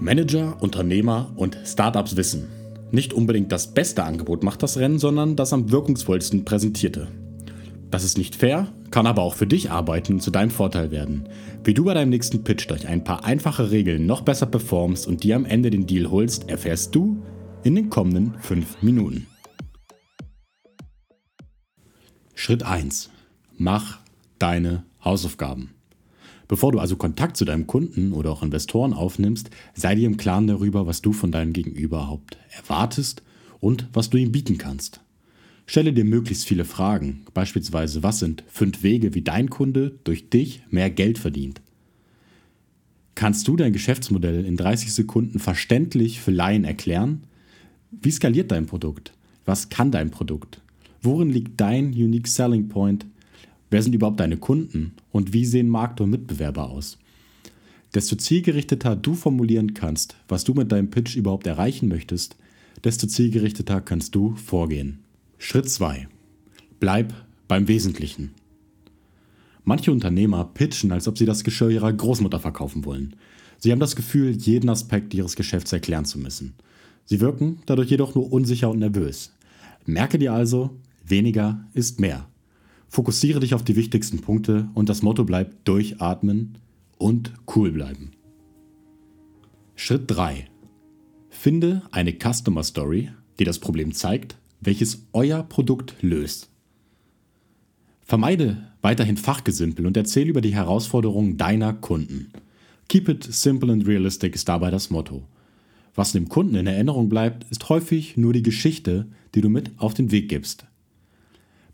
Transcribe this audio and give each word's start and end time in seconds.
Manager, 0.00 0.56
Unternehmer 0.60 1.32
und 1.34 1.58
Startups 1.64 2.16
wissen, 2.16 2.48
nicht 2.90 3.12
unbedingt 3.12 3.52
das 3.52 3.74
beste 3.74 4.04
Angebot 4.04 4.42
macht 4.42 4.62
das 4.62 4.78
Rennen, 4.78 4.98
sondern 4.98 5.36
das 5.36 5.52
am 5.52 5.70
wirkungsvollsten 5.70 6.44
präsentierte. 6.44 7.08
Das 7.90 8.04
ist 8.04 8.16
nicht 8.16 8.36
fair, 8.36 8.68
kann 8.90 9.06
aber 9.06 9.22
auch 9.22 9.34
für 9.34 9.46
dich 9.46 9.70
arbeiten 9.70 10.14
und 10.14 10.20
zu 10.20 10.30
deinem 10.30 10.50
Vorteil 10.50 10.90
werden. 10.90 11.28
Wie 11.64 11.74
du 11.74 11.84
bei 11.84 11.94
deinem 11.94 12.10
nächsten 12.10 12.44
Pitch 12.44 12.70
durch 12.70 12.86
ein 12.86 13.02
paar 13.02 13.24
einfache 13.24 13.70
Regeln 13.70 14.06
noch 14.06 14.22
besser 14.22 14.46
performst 14.46 15.06
und 15.06 15.24
dir 15.24 15.36
am 15.36 15.44
Ende 15.44 15.70
den 15.70 15.86
Deal 15.86 16.10
holst, 16.10 16.48
erfährst 16.48 16.94
du 16.94 17.22
in 17.64 17.74
den 17.74 17.90
kommenden 17.90 18.34
5 18.40 18.82
Minuten. 18.82 19.26
Schritt 22.34 22.62
1. 22.62 23.10
Mach 23.56 23.98
deine 24.38 24.84
Hausaufgaben. 25.04 25.77
Bevor 26.48 26.72
du 26.72 26.78
also 26.78 26.96
Kontakt 26.96 27.36
zu 27.36 27.44
deinem 27.44 27.66
Kunden 27.66 28.12
oder 28.12 28.30
auch 28.30 28.42
Investoren 28.42 28.94
aufnimmst, 28.94 29.50
sei 29.74 29.94
dir 29.94 30.06
im 30.06 30.16
Klaren 30.16 30.46
darüber, 30.46 30.86
was 30.86 31.02
du 31.02 31.12
von 31.12 31.30
deinem 31.30 31.52
Gegenüber 31.52 31.98
überhaupt 31.98 32.38
erwartest 32.56 33.22
und 33.60 33.86
was 33.92 34.08
du 34.08 34.16
ihm 34.16 34.32
bieten 34.32 34.56
kannst. 34.56 35.00
Stelle 35.66 35.92
dir 35.92 36.04
möglichst 36.04 36.46
viele 36.46 36.64
Fragen, 36.64 37.26
beispielsweise 37.34 38.02
was 38.02 38.20
sind 38.20 38.42
fünf 38.48 38.82
Wege, 38.82 39.14
wie 39.14 39.20
dein 39.20 39.50
Kunde 39.50 39.98
durch 40.04 40.30
dich 40.30 40.62
mehr 40.70 40.88
Geld 40.88 41.18
verdient. 41.18 41.60
Kannst 43.14 43.46
du 43.48 43.56
dein 43.56 43.74
Geschäftsmodell 43.74 44.46
in 44.46 44.56
30 44.56 44.94
Sekunden 44.94 45.40
verständlich 45.40 46.20
für 46.20 46.30
Laien 46.30 46.64
erklären? 46.64 47.24
Wie 47.90 48.10
skaliert 48.10 48.50
dein 48.50 48.66
Produkt? 48.66 49.12
Was 49.44 49.68
kann 49.68 49.90
dein 49.90 50.10
Produkt? 50.10 50.62
Worin 51.02 51.28
liegt 51.28 51.60
dein 51.60 51.88
Unique 51.88 52.28
Selling 52.28 52.68
Point? 52.68 53.04
Wer 53.70 53.82
sind 53.82 53.94
überhaupt 53.94 54.20
deine 54.20 54.36
Kunden 54.36 54.94
und 55.12 55.32
wie 55.32 55.44
sehen 55.44 55.68
Markt 55.68 56.00
und 56.00 56.10
Mitbewerber 56.10 56.70
aus? 56.70 56.98
Desto 57.94 58.16
zielgerichteter 58.16 58.96
du 58.96 59.14
formulieren 59.14 59.74
kannst, 59.74 60.16
was 60.28 60.44
du 60.44 60.54
mit 60.54 60.72
deinem 60.72 60.90
Pitch 60.90 61.16
überhaupt 61.16 61.46
erreichen 61.46 61.88
möchtest, 61.88 62.36
desto 62.84 63.06
zielgerichteter 63.06 63.80
kannst 63.80 64.14
du 64.14 64.34
vorgehen. 64.36 65.00
Schritt 65.38 65.68
2. 65.68 66.08
Bleib 66.80 67.14
beim 67.46 67.68
Wesentlichen. 67.68 68.32
Manche 69.64 69.92
Unternehmer 69.92 70.44
pitchen, 70.44 70.92
als 70.92 71.08
ob 71.08 71.18
sie 71.18 71.26
das 71.26 71.44
Geschirr 71.44 71.70
ihrer 71.70 71.92
Großmutter 71.92 72.40
verkaufen 72.40 72.84
wollen. 72.84 73.16
Sie 73.58 73.72
haben 73.72 73.80
das 73.80 73.96
Gefühl, 73.96 74.30
jeden 74.30 74.70
Aspekt 74.70 75.12
ihres 75.12 75.36
Geschäfts 75.36 75.72
erklären 75.72 76.04
zu 76.04 76.18
müssen. 76.18 76.54
Sie 77.04 77.20
wirken 77.20 77.58
dadurch 77.66 77.90
jedoch 77.90 78.14
nur 78.14 78.32
unsicher 78.32 78.70
und 78.70 78.78
nervös. 78.78 79.32
Merke 79.84 80.18
dir 80.18 80.32
also, 80.32 80.70
weniger 81.04 81.66
ist 81.74 82.00
mehr. 82.00 82.28
Fokussiere 82.88 83.40
dich 83.40 83.54
auf 83.54 83.62
die 83.62 83.76
wichtigsten 83.76 84.20
Punkte 84.20 84.68
und 84.74 84.88
das 84.88 85.02
Motto 85.02 85.24
bleibt 85.24 85.68
durchatmen 85.68 86.58
und 86.96 87.32
cool 87.54 87.70
bleiben. 87.70 88.12
Schritt 89.76 90.04
3. 90.06 90.48
Finde 91.28 91.82
eine 91.92 92.12
Customer 92.12 92.64
Story, 92.64 93.10
die 93.38 93.44
das 93.44 93.58
Problem 93.58 93.92
zeigt, 93.92 94.36
welches 94.60 95.06
euer 95.12 95.42
Produkt 95.42 95.96
löst. 96.00 96.50
Vermeide 98.00 98.68
weiterhin 98.80 99.16
Fachgesimpel 99.16 99.86
und 99.86 99.96
erzähle 99.96 100.30
über 100.30 100.40
die 100.40 100.54
Herausforderungen 100.54 101.36
deiner 101.36 101.74
Kunden. 101.74 102.32
Keep 102.88 103.08
it 103.10 103.24
simple 103.24 103.70
and 103.70 103.86
realistic 103.86 104.34
ist 104.34 104.48
dabei 104.48 104.70
das 104.70 104.88
Motto. 104.88 105.24
Was 105.94 106.12
dem 106.12 106.28
Kunden 106.28 106.54
in 106.54 106.66
Erinnerung 106.66 107.08
bleibt, 107.08 107.44
ist 107.50 107.68
häufig 107.68 108.16
nur 108.16 108.32
die 108.32 108.42
Geschichte, 108.42 109.06
die 109.34 109.42
du 109.42 109.50
mit 109.50 109.72
auf 109.76 109.94
den 109.94 110.10
Weg 110.10 110.28
gibst. 110.28 110.64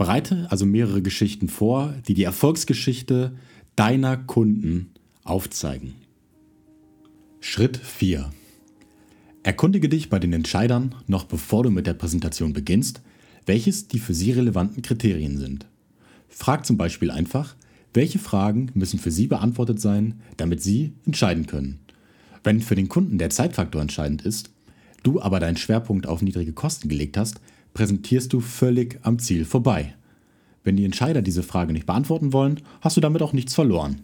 Bereite 0.00 0.46
also 0.48 0.64
mehrere 0.64 1.02
Geschichten 1.02 1.50
vor, 1.50 1.92
die 2.08 2.14
die 2.14 2.24
Erfolgsgeschichte 2.24 3.36
deiner 3.76 4.16
Kunden 4.16 4.94
aufzeigen. 5.24 5.92
Schritt 7.40 7.76
4. 7.76 8.30
Erkundige 9.42 9.90
dich 9.90 10.08
bei 10.08 10.18
den 10.18 10.32
Entscheidern, 10.32 10.94
noch 11.06 11.24
bevor 11.24 11.64
du 11.64 11.70
mit 11.70 11.86
der 11.86 11.92
Präsentation 11.92 12.54
beginnst, 12.54 13.02
welches 13.44 13.88
die 13.88 13.98
für 13.98 14.14
sie 14.14 14.32
relevanten 14.32 14.80
Kriterien 14.80 15.36
sind. 15.36 15.66
Frag 16.30 16.64
zum 16.64 16.78
Beispiel 16.78 17.10
einfach, 17.10 17.54
welche 17.92 18.18
Fragen 18.18 18.70
müssen 18.72 18.98
für 18.98 19.10
sie 19.10 19.26
beantwortet 19.26 19.82
sein, 19.82 20.22
damit 20.38 20.62
sie 20.62 20.94
entscheiden 21.04 21.46
können. 21.46 21.78
Wenn 22.42 22.62
für 22.62 22.74
den 22.74 22.88
Kunden 22.88 23.18
der 23.18 23.28
Zeitfaktor 23.28 23.82
entscheidend 23.82 24.22
ist, 24.22 24.48
du 25.02 25.20
aber 25.20 25.40
deinen 25.40 25.56
Schwerpunkt 25.56 26.06
auf 26.06 26.22
niedrige 26.22 26.52
Kosten 26.52 26.88
gelegt 26.88 27.16
hast, 27.16 27.40
präsentierst 27.74 28.32
du 28.32 28.40
völlig 28.40 28.98
am 29.02 29.18
Ziel 29.18 29.44
vorbei. 29.44 29.94
Wenn 30.64 30.76
die 30.76 30.84
Entscheider 30.84 31.22
diese 31.22 31.42
Frage 31.42 31.72
nicht 31.72 31.86
beantworten 31.86 32.32
wollen, 32.32 32.60
hast 32.80 32.96
du 32.96 33.00
damit 33.00 33.22
auch 33.22 33.32
nichts 33.32 33.54
verloren. 33.54 34.02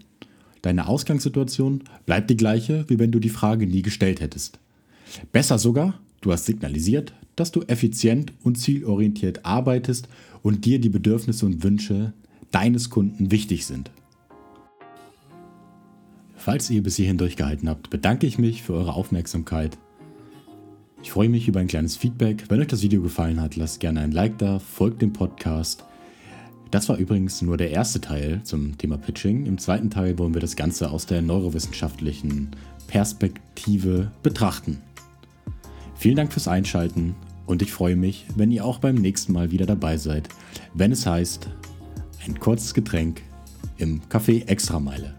Deine 0.62 0.88
Ausgangssituation 0.88 1.84
bleibt 2.06 2.30
die 2.30 2.36
gleiche, 2.36 2.84
wie 2.88 2.98
wenn 2.98 3.12
du 3.12 3.18
die 3.18 3.28
Frage 3.28 3.66
nie 3.66 3.82
gestellt 3.82 4.20
hättest. 4.20 4.58
Besser 5.32 5.58
sogar, 5.58 6.00
du 6.22 6.32
hast 6.32 6.46
signalisiert, 6.46 7.12
dass 7.36 7.52
du 7.52 7.62
effizient 7.62 8.32
und 8.42 8.56
zielorientiert 8.56 9.44
arbeitest 9.44 10.08
und 10.42 10.64
dir 10.64 10.80
die 10.80 10.88
Bedürfnisse 10.88 11.44
und 11.46 11.62
Wünsche 11.62 12.14
deines 12.50 12.90
Kunden 12.90 13.30
wichtig 13.30 13.66
sind. 13.66 13.90
Falls 16.34 16.70
ihr 16.70 16.82
bis 16.82 16.96
hierhin 16.96 17.18
durchgehalten 17.18 17.68
habt, 17.68 17.90
bedanke 17.90 18.26
ich 18.26 18.38
mich 18.38 18.62
für 18.62 18.72
eure 18.72 18.94
Aufmerksamkeit 18.94 19.78
ich 21.06 21.12
freue 21.12 21.28
mich 21.28 21.46
über 21.46 21.60
ein 21.60 21.68
kleines 21.68 21.96
Feedback. 21.96 22.46
Wenn 22.48 22.60
euch 22.60 22.66
das 22.66 22.82
Video 22.82 23.00
gefallen 23.00 23.40
hat, 23.40 23.54
lasst 23.54 23.78
gerne 23.78 24.00
ein 24.00 24.10
Like 24.10 24.38
da, 24.38 24.58
folgt 24.58 25.02
dem 25.02 25.12
Podcast. 25.12 25.84
Das 26.72 26.88
war 26.88 26.96
übrigens 26.96 27.42
nur 27.42 27.56
der 27.56 27.70
erste 27.70 28.00
Teil 28.00 28.40
zum 28.42 28.76
Thema 28.76 28.98
Pitching. 28.98 29.46
Im 29.46 29.56
zweiten 29.56 29.88
Teil 29.88 30.18
wollen 30.18 30.34
wir 30.34 30.40
das 30.40 30.56
Ganze 30.56 30.90
aus 30.90 31.06
der 31.06 31.22
neurowissenschaftlichen 31.22 32.50
Perspektive 32.88 34.10
betrachten. 34.24 34.82
Vielen 35.94 36.16
Dank 36.16 36.32
fürs 36.32 36.48
Einschalten 36.48 37.14
und 37.46 37.62
ich 37.62 37.70
freue 37.70 37.94
mich, 37.94 38.26
wenn 38.34 38.50
ihr 38.50 38.64
auch 38.64 38.80
beim 38.80 38.96
nächsten 38.96 39.32
Mal 39.32 39.52
wieder 39.52 39.64
dabei 39.64 39.98
seid, 39.98 40.28
wenn 40.74 40.90
es 40.90 41.06
heißt, 41.06 41.48
ein 42.26 42.40
kurzes 42.40 42.74
Getränk 42.74 43.22
im 43.78 44.00
Café 44.10 44.48
Extrameile. 44.48 45.14